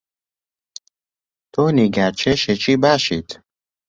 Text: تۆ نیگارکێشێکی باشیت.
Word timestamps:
تۆ 1.53 1.63
نیگارکێشێکی 1.77 2.73
باشیت. 2.83 3.29